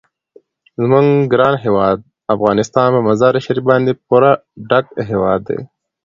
[0.81, 1.97] زموږ ګران هیواد
[2.35, 4.31] افغانستان په مزارشریف باندې پوره
[4.69, 5.59] ډک هیواد دی.